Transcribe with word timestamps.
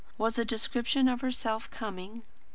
Was 0.17 0.39
a 0.39 0.43
description 0.45 1.07
of 1.07 1.21
herself 1.21 1.69
coming? 1.69 2.23